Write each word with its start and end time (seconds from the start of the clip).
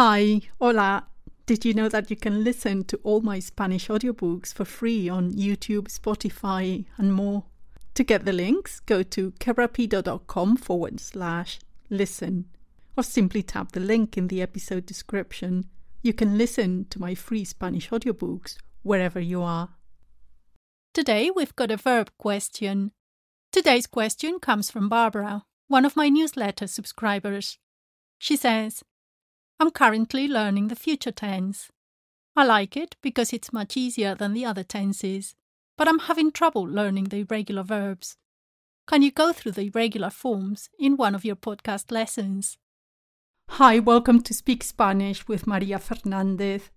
Hi, 0.00 0.42
hola. 0.60 1.08
Did 1.44 1.64
you 1.64 1.74
know 1.74 1.88
that 1.88 2.08
you 2.08 2.14
can 2.14 2.44
listen 2.44 2.84
to 2.84 3.00
all 3.02 3.20
my 3.20 3.40
Spanish 3.40 3.88
audiobooks 3.88 4.54
for 4.54 4.64
free 4.64 5.08
on 5.08 5.32
YouTube, 5.32 5.88
Spotify, 5.88 6.84
and 6.98 7.12
more? 7.12 7.46
To 7.94 8.04
get 8.04 8.24
the 8.24 8.32
links, 8.32 8.78
go 8.78 9.02
to 9.02 9.32
kerapido.com 9.40 10.56
forward 10.58 11.00
slash 11.00 11.58
listen, 11.90 12.44
or 12.96 13.02
simply 13.02 13.42
tap 13.42 13.72
the 13.72 13.80
link 13.80 14.16
in 14.16 14.28
the 14.28 14.40
episode 14.40 14.86
description. 14.86 15.64
You 16.00 16.12
can 16.12 16.38
listen 16.38 16.86
to 16.90 17.00
my 17.00 17.16
free 17.16 17.44
Spanish 17.44 17.90
audiobooks 17.90 18.56
wherever 18.84 19.18
you 19.18 19.42
are. 19.42 19.70
Today 20.94 21.32
we've 21.34 21.56
got 21.56 21.72
a 21.72 21.76
verb 21.76 22.12
question. 22.18 22.92
Today's 23.50 23.88
question 23.88 24.38
comes 24.38 24.70
from 24.70 24.88
Barbara, 24.88 25.42
one 25.66 25.84
of 25.84 25.96
my 25.96 26.08
newsletter 26.08 26.68
subscribers. 26.68 27.58
She 28.20 28.36
says, 28.36 28.84
I'm 29.60 29.72
currently 29.72 30.28
learning 30.28 30.68
the 30.68 30.76
future 30.76 31.10
tense. 31.10 31.68
I 32.36 32.44
like 32.44 32.76
it 32.76 32.94
because 33.02 33.32
it's 33.32 33.52
much 33.52 33.76
easier 33.76 34.14
than 34.14 34.32
the 34.32 34.44
other 34.44 34.62
tenses, 34.62 35.34
but 35.76 35.88
I'm 35.88 35.98
having 35.98 36.30
trouble 36.30 36.62
learning 36.62 37.06
the 37.06 37.26
irregular 37.28 37.64
verbs. 37.64 38.16
Can 38.86 39.02
you 39.02 39.10
go 39.10 39.32
through 39.32 39.52
the 39.52 39.68
irregular 39.74 40.10
forms 40.10 40.70
in 40.78 40.96
one 40.96 41.12
of 41.12 41.24
your 41.24 41.34
podcast 41.34 41.90
lessons? 41.90 42.56
Hi, 43.48 43.80
welcome 43.80 44.22
to 44.22 44.32
Speak 44.32 44.62
Spanish 44.62 45.26
with 45.26 45.48
Maria 45.48 45.80
Fernandez. 45.80 46.70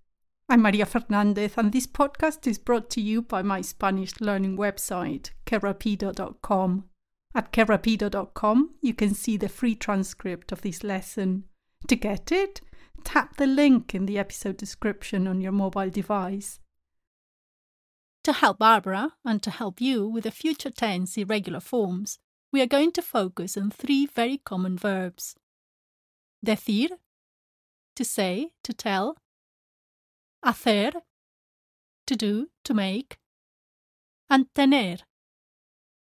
I'm 0.48 0.62
Maria 0.62 0.84
Fernandez, 0.84 1.52
and 1.56 1.70
this 1.70 1.86
podcast 1.86 2.48
is 2.48 2.58
brought 2.58 2.90
to 2.90 3.00
you 3.00 3.22
by 3.22 3.42
my 3.42 3.60
Spanish 3.60 4.20
learning 4.20 4.56
website, 4.56 5.30
kerapido.com. 5.46 6.84
At 7.32 7.52
kerapido.com, 7.52 8.70
you 8.80 8.92
can 8.92 9.14
see 9.14 9.36
the 9.36 9.48
free 9.48 9.76
transcript 9.76 10.50
of 10.50 10.62
this 10.62 10.82
lesson. 10.82 11.44
To 11.86 11.96
get 11.96 12.32
it, 12.32 12.60
tap 13.04 13.36
the 13.36 13.46
link 13.46 13.94
in 13.94 14.06
the 14.06 14.18
episode 14.18 14.56
description 14.56 15.26
on 15.26 15.40
your 15.40 15.52
mobile 15.52 15.90
device. 15.90 16.60
To 18.24 18.32
help 18.32 18.58
Barbara 18.58 19.14
and 19.24 19.42
to 19.42 19.50
help 19.50 19.80
you 19.80 20.06
with 20.06 20.24
the 20.24 20.30
future 20.30 20.70
tense 20.70 21.16
irregular 21.16 21.60
forms, 21.60 22.18
we 22.52 22.60
are 22.60 22.66
going 22.66 22.92
to 22.92 23.02
focus 23.02 23.56
on 23.56 23.70
three 23.70 24.06
very 24.06 24.38
common 24.38 24.76
verbs 24.76 25.34
decir, 26.44 26.88
to 27.96 28.04
say, 28.04 28.50
to 28.64 28.72
tell, 28.72 29.16
hacer, 30.44 30.92
to 32.06 32.16
do, 32.16 32.48
to 32.64 32.74
make, 32.74 33.18
and 34.28 34.46
tener, 34.54 34.98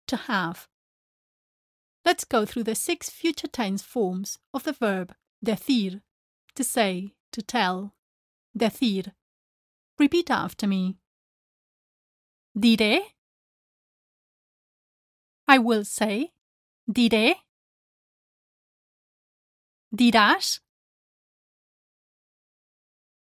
to 0.08 0.16
have. 0.16 0.67
Let's 2.06 2.23
go 2.23 2.45
through 2.45 2.63
the 2.63 2.75
six 2.75 3.09
future 3.09 3.47
tense 3.47 3.84
forms 3.84 4.39
of 4.53 4.63
the 4.63 4.73
verb 4.73 5.13
decir 5.44 6.02
to 6.60 6.64
say, 6.66 7.14
to 7.32 7.42
tell. 7.42 7.94
Decir. 8.54 9.14
Repeat 9.98 10.30
after 10.30 10.68
me. 10.68 10.98
Diré. 12.54 13.00
I 15.48 15.58
will 15.58 15.86
say. 15.86 16.34
Diré. 16.86 17.36
Dirás. 19.96 20.60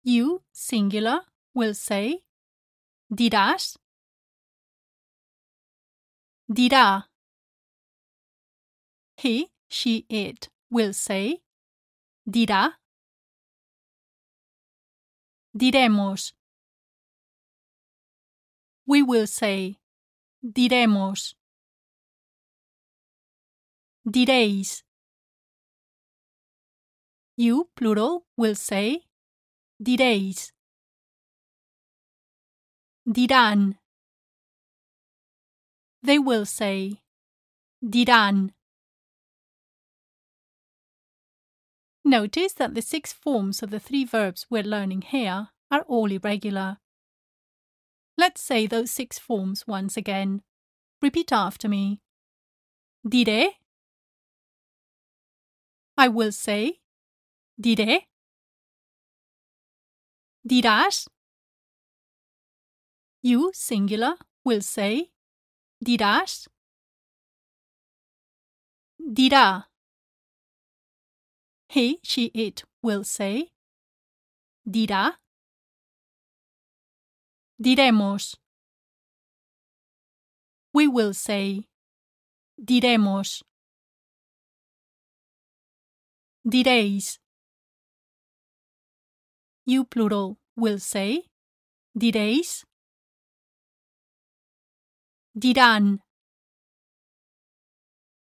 You, 0.03 0.41
singular, 0.51 1.21
will 1.53 1.75
say. 1.75 2.23
Dirás. 3.13 3.77
Dirá. 6.51 7.05
He, 9.19 9.51
she, 9.69 10.07
it 10.09 10.49
will 10.71 10.95
say. 10.95 11.43
Dirá. 12.27 12.77
Diremos. 15.57 16.35
We 18.87 19.03
will 19.03 19.27
say. 19.27 19.79
Diremos. 20.43 21.35
Diréis. 24.05 24.85
You, 27.39 27.71
plural, 27.75 28.27
will 28.37 28.55
say. 28.55 29.07
Diréis. 29.81 30.53
Dirán. 33.07 33.79
They 36.03 36.19
will 36.19 36.45
say. 36.45 37.01
Dirán. 37.83 38.56
Notice 42.07 42.53
that 42.53 42.77
the 42.77 42.83
six 42.83 43.13
forms 43.13 43.65
of 43.65 43.71
the 43.71 43.81
three 43.81 44.05
verbs 44.05 44.47
we're 44.49 44.63
learning 44.63 45.03
here 45.03 45.49
are 45.73 45.83
all 45.89 46.13
irregular. 46.13 46.77
Let's 48.17 48.41
say 48.41 48.69
those 48.69 48.93
six 48.93 49.19
forms 49.19 49.67
once 49.67 49.97
again. 49.97 50.43
Repeat 51.03 51.33
after 51.33 51.69
me. 51.69 52.01
Diré. 53.05 53.49
I 55.99 56.07
will 56.07 56.31
say. 56.31 56.79
Diré. 57.61 58.03
Dirás. 60.49 61.09
You, 63.21 63.51
singular, 63.53 64.15
will 64.45 64.61
say. 64.61 65.11
Dirás. 65.85 66.47
Dirá. 69.01 69.65
He, 71.77 72.01
she, 72.03 72.31
it 72.33 72.65
will 72.83 73.05
say. 73.05 73.51
Dirá. 74.67 75.19
Diremos. 77.63 78.37
We 80.73 80.89
will 80.89 81.13
say. 81.13 81.69
Diremos. 82.59 83.43
Diréis. 86.47 87.19
You 89.67 89.85
plural 89.85 90.39
will 90.57 90.79
say. 90.79 91.27
Diréis. 91.95 92.65
Dirán. 95.39 95.99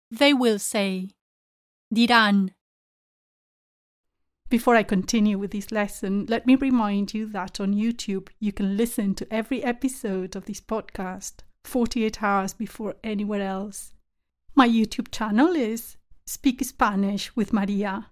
They 0.09 0.33
will 0.33 0.57
say. 0.57 1.09
Dirán. 1.93 2.56
Before 4.49 4.77
I 4.77 4.83
continue 4.83 5.37
with 5.37 5.51
this 5.51 5.73
lesson, 5.73 6.25
let 6.29 6.47
me 6.47 6.55
remind 6.55 7.13
you 7.13 7.25
that 7.27 7.59
on 7.59 7.73
YouTube 7.73 8.29
you 8.39 8.53
can 8.53 8.77
listen 8.77 9.13
to 9.15 9.33
every 9.33 9.61
episode 9.61 10.37
of 10.37 10.45
this 10.45 10.61
podcast 10.61 11.39
48 11.65 12.23
hours 12.23 12.53
before 12.53 12.95
anywhere 13.03 13.41
else. 13.41 13.93
My 14.55 14.65
YouTube 14.67 15.11
channel 15.11 15.53
is 15.53 15.97
Speak 16.25 16.63
Spanish 16.63 17.35
with 17.35 17.51
Maria. 17.51 18.09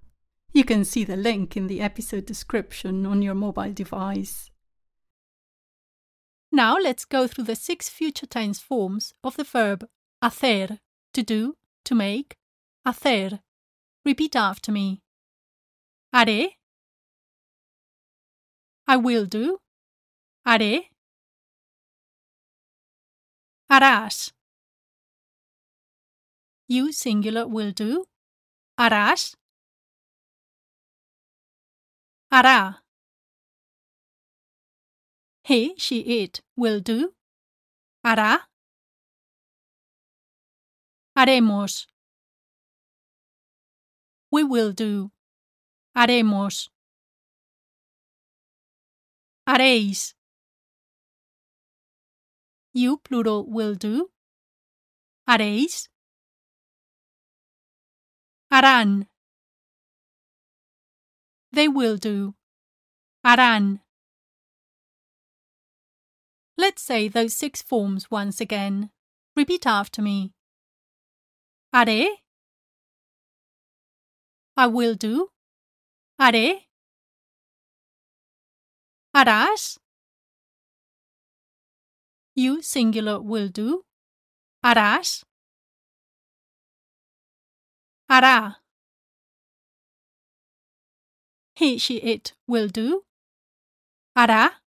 You 0.52 0.66
can 0.66 0.84
see 0.84 1.06
the 1.06 1.16
link 1.16 1.56
in 1.56 1.68
the 1.68 1.80
episode 1.80 2.26
description 2.26 3.06
on 3.06 3.22
your 3.22 3.34
mobile 3.34 3.72
device. 3.72 4.52
Now 6.52 6.76
let's 6.76 7.06
go 7.06 7.28
through 7.28 7.46
the 7.46 7.56
six 7.56 7.88
future 7.88 8.26
tense 8.26 8.60
forms 8.60 9.14
of 9.24 9.38
the 9.38 9.46
verb 9.46 9.88
hacer, 10.22 10.80
to 11.14 11.24
do, 11.24 11.56
to 11.86 11.96
make, 11.96 12.36
hacer. 12.86 13.40
Repeat 14.04 14.36
after 14.36 14.74
me. 14.74 15.02
Haré. 16.16 16.56
I 18.88 18.96
will 18.96 19.26
do. 19.26 19.60
Haré. 20.48 20.88
Harás. 23.70 24.32
You 26.70 26.94
singular 26.94 27.46
will 27.46 27.74
do. 27.74 28.06
Harás. 28.80 29.36
Hará. 32.32 32.78
He, 35.44 35.76
she, 35.78 36.00
it 36.24 36.40
will 36.56 36.80
do. 36.80 37.14
Hará. 38.06 38.48
Haremos. 41.18 41.88
We 44.32 44.46
will 44.46 44.72
do. 44.72 45.12
Haremos. 45.96 46.70
Haréis. 49.48 50.14
You 52.74 52.98
plural 52.98 53.46
will 53.48 53.76
do. 53.76 54.10
Haréis. 55.30 55.88
Harán. 58.52 59.08
They 61.52 61.68
will 61.70 61.96
do. 61.98 62.36
Harán. 63.26 63.80
Let's 66.58 66.82
say 66.82 67.08
those 67.08 67.34
six 67.34 67.62
forms 67.62 68.12
once 68.12 68.42
again. 68.42 68.90
Repeat 69.36 69.66
after 69.66 70.02
me. 70.02 70.34
Haré. 71.74 72.08
I 74.58 74.68
will 74.68 74.96
do. 74.96 75.30
Haré. 76.18 76.68
Harás. 79.14 79.80
You 82.36 82.62
singular 82.62 83.20
will 83.22 83.50
do. 83.50 83.84
Harás. 84.64 85.24
Hará. 88.10 88.62
He, 91.56 91.78
she, 91.78 91.98
it 91.98 92.34
will 92.48 92.68
do. 92.68 93.04
Hará. 94.18 94.62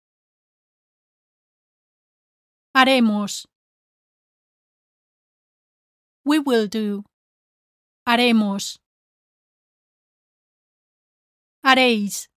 Haremos. 2.75 3.47
We 6.25 6.39
will 6.39 6.67
do. 6.69 7.05
Haremos. 8.07 8.79
Haréis. 11.65 12.29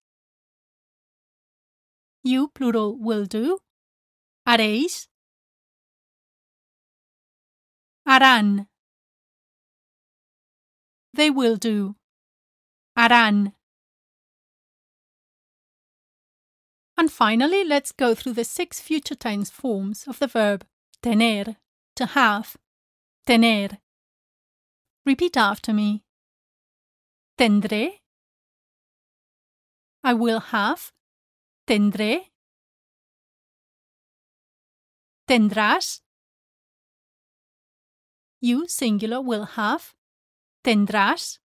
You 2.23 2.47
plural 2.49 2.97
will 2.97 3.25
do. 3.25 3.59
Haréis. 4.47 5.07
Harán. 8.07 8.67
They 11.13 11.29
will 11.29 11.57
do. 11.57 11.95
Harán. 12.97 13.53
And 16.97 17.11
finally, 17.11 17.63
let's 17.63 17.91
go 17.91 18.15
through 18.15 18.33
the 18.33 18.43
six 18.43 18.79
future 18.79 19.15
tense 19.15 19.49
forms 19.49 20.07
of 20.07 20.19
the 20.19 20.27
verb 20.27 20.65
tener, 21.01 21.57
to 21.95 22.05
have, 22.05 22.57
tener. 23.25 23.77
Repeat 25.05 25.37
after 25.37 25.73
me. 25.73 26.03
Tendré. 27.37 27.99
I 30.03 30.13
will 30.13 30.39
have. 30.39 30.91
Tendré. 31.67 32.31
Tendrás. 35.27 36.01
You 38.39 38.67
singular 38.67 39.21
will 39.21 39.45
have. 39.45 39.95
Tendrás. 40.63 41.39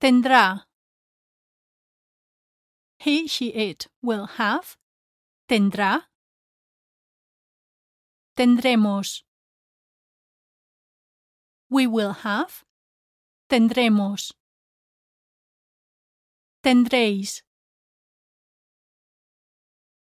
Tendrá. 0.00 0.64
He, 2.98 3.28
she, 3.28 3.48
it 3.48 3.86
will 4.02 4.26
have. 4.26 4.76
Tendrá. 5.48 6.02
Tendremos. 8.36 9.22
We 11.68 11.86
will 11.86 12.12
have. 12.12 12.64
Tendremos. 13.48 14.32
Tendréis. 16.62 17.42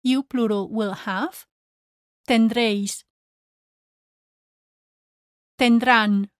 You 0.02 0.22
plural 0.24 0.68
will 0.68 0.94
have. 0.94 1.46
Tendréis. 2.28 3.04
Tendrán. 5.56 6.30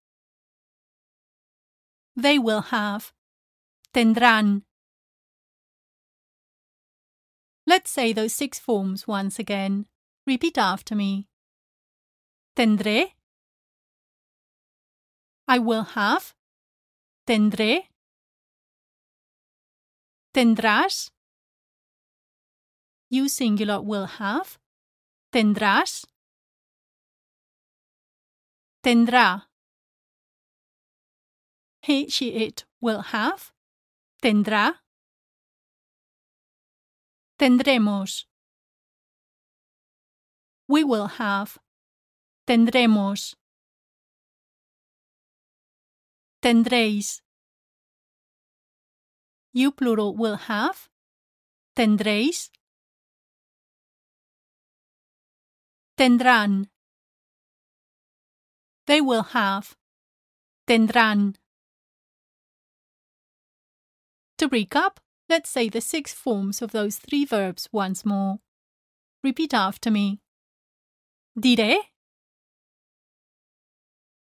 They 2.15 2.37
will 2.37 2.61
have. 2.61 3.13
Tendrán. 3.93 4.63
Let's 7.65 7.91
say 7.91 8.13
those 8.13 8.33
six 8.33 8.59
forms 8.59 9.07
once 9.07 9.39
again. 9.39 9.85
Repeat 10.25 10.57
after 10.57 10.95
me. 10.95 11.27
Tendré. 12.55 13.13
I 15.47 15.59
will 15.59 15.83
have. 15.83 16.33
Tendré. 17.25 17.88
Tendrás. 20.33 21.11
You 23.09 23.27
singular 23.27 23.81
will 23.81 24.05
have. 24.05 24.59
Tendrás. 25.33 26.05
Tendrá. 28.83 29.47
He, 31.81 32.09
she, 32.09 32.29
it 32.29 32.65
will 32.79 33.01
have. 33.01 33.51
Tendrá. 34.21 34.75
Tendremos. 37.39 38.25
We 40.67 40.83
will 40.83 41.07
have. 41.07 41.57
Tendremos. 42.45 43.35
Tendréis. 46.41 47.21
You 49.51 49.71
plural 49.71 50.15
will 50.15 50.35
have. 50.35 50.89
Tendréis. 51.75 52.49
Tendrán. 55.97 56.69
They 58.85 59.01
will 59.01 59.23
have. 59.23 59.75
Tendrán. 60.67 61.35
To 64.37 64.47
recap, 64.47 64.97
let's 65.27 65.49
say 65.49 65.67
the 65.67 65.81
six 65.81 66.13
forms 66.13 66.61
of 66.61 66.71
those 66.71 66.97
three 66.97 67.25
verbs 67.25 67.67
once 67.71 68.05
more. 68.05 68.39
Repeat 69.23 69.53
after 69.53 69.91
me. 69.91 70.21
Diré. 71.37 71.77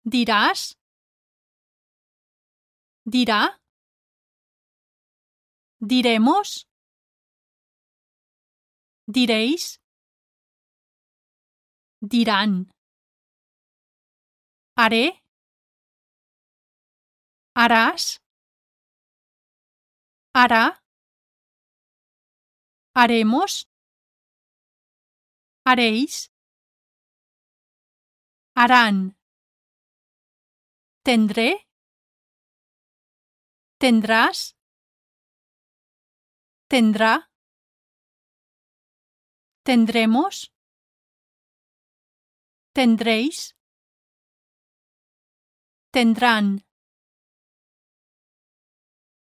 Dirás. 0.06 0.75
Dirá. 3.10 3.62
Diremos. 5.85 6.65
Diréis. 9.06 9.81
Dirán. 12.00 12.71
Haré. 14.77 15.19
Harás. 17.53 18.21
Hará. 20.33 20.80
Haremos. 22.95 23.68
Haréis. 25.65 26.31
Harán. 28.56 29.18
Tendré. 31.03 31.68
Tendrás. 33.77 34.56
Tendrá. 36.74 37.22
Tendremos. 39.63 40.50
Tendréis. 42.74 43.53
Tendrán. 45.94 46.63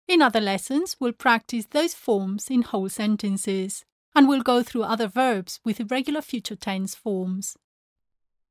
In 0.07 0.23
other 0.23 0.41
lessons, 0.41 0.97
we'll 0.99 1.13
practice 1.13 1.67
those 1.67 1.93
forms 1.93 2.49
in 2.49 2.63
whole 2.63 2.89
sentences, 2.89 3.85
and 4.15 4.27
we'll 4.27 4.41
go 4.41 4.63
through 4.63 4.81
other 4.81 5.07
verbs 5.07 5.59
with 5.63 5.79
irregular 5.79 6.23
future 6.23 6.55
tense 6.55 6.95
forms. 6.95 7.55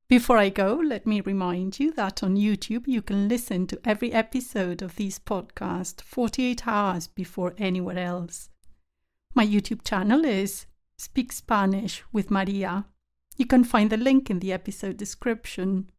Before 0.08 0.38
I 0.38 0.48
go, 0.48 0.74
let 0.76 1.08
me 1.08 1.20
remind 1.20 1.80
you 1.80 1.90
that 1.94 2.22
on 2.22 2.36
YouTube 2.36 2.86
you 2.86 3.02
can 3.02 3.28
listen 3.28 3.66
to 3.66 3.80
every 3.84 4.12
episode 4.12 4.80
of 4.80 4.94
this 4.94 5.18
podcast 5.18 6.02
48 6.02 6.68
hours 6.68 7.08
before 7.08 7.52
anywhere 7.58 7.98
else. 7.98 8.48
My 9.36 9.46
YouTube 9.46 9.84
channel 9.84 10.24
is 10.24 10.64
Speak 10.96 11.30
Spanish 11.30 12.02
with 12.10 12.30
Maria. 12.30 12.86
You 13.36 13.44
can 13.44 13.64
find 13.64 13.90
the 13.90 13.98
link 13.98 14.30
in 14.30 14.38
the 14.38 14.50
episode 14.50 14.96
description, 14.96 15.90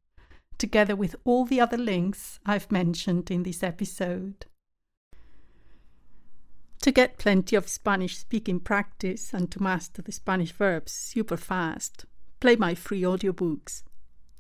together 0.58 0.96
with 0.96 1.16
all 1.24 1.46
the 1.46 1.62
other 1.62 1.78
links 1.78 2.40
I've 2.48 2.72
mentioned 2.72 3.30
in 3.30 3.44
this 3.44 3.62
episode. 3.62 4.48
To 6.82 6.92
get 6.92 7.20
plenty 7.20 7.56
of 7.56 7.68
Spanish 7.68 8.18
speaking 8.18 8.60
practice 8.60 9.36
and 9.36 9.52
to 9.52 9.62
master 9.62 10.02
the 10.02 10.12
Spanish 10.12 10.52
verbs 10.52 10.92
super 10.92 11.38
fast, 11.38 12.06
play 12.40 12.56
my 12.56 12.74
free 12.74 13.04
audiobooks. 13.04 13.84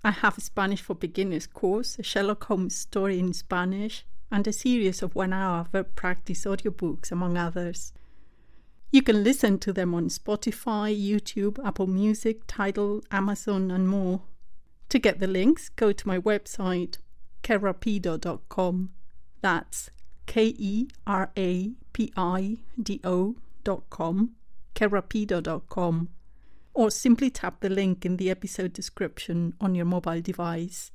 I 0.03 0.09
have 0.09 0.39
a 0.39 0.41
Spanish 0.41 0.81
for 0.81 0.95
Beginners 0.95 1.45
course, 1.45 1.99
a 1.99 2.03
Sherlock 2.03 2.45
Holmes 2.45 2.75
story 2.75 3.19
in 3.19 3.33
Spanish, 3.33 4.07
and 4.31 4.47
a 4.47 4.51
series 4.51 5.03
of 5.03 5.13
one 5.13 5.33
hour 5.33 5.67
verb 5.71 5.95
practice 5.95 6.45
audiobooks, 6.45 7.11
among 7.11 7.37
others. 7.37 7.93
You 8.91 9.01
can 9.01 9.23
listen 9.23 9.59
to 9.59 9.73
them 9.73 9.93
on 9.93 10.09
Spotify, 10.09 10.95
YouTube, 10.95 11.59
Apple 11.65 11.87
Music, 11.87 12.41
Tidal, 12.47 13.03
Amazon, 13.11 13.69
and 13.71 13.87
more. 13.89 14.21
To 14.89 14.99
get 14.99 15.19
the 15.19 15.27
links, 15.27 15.69
go 15.69 15.91
to 15.91 16.07
my 16.07 16.19
website, 16.19 16.97
kerapido.com. 17.43 18.89
That's 19.41 19.89
K 20.25 20.55
E 20.57 20.87
R 21.05 21.31
A 21.37 21.71
P 21.93 22.11
I 22.15 22.57
D 22.81 23.01
O.com, 23.03 24.31
kerapido.com 24.73 26.09
or 26.77 26.91
simply 26.91 27.31
tap 27.31 27.59
the 27.61 27.69
link 27.69 28.05
in 28.05 28.17
the 28.17 28.29
episode 28.29 28.71
description 28.71 29.51
on 29.59 29.73
your 29.73 29.83
mobile 29.83 30.21
device. 30.21 30.91